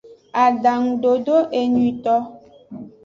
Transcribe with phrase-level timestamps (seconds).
[0.45, 2.15] Adangudodo enyuieto.